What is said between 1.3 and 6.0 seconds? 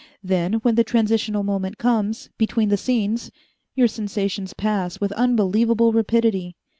moment comes, between the scenes, your sensations pass with unbelievable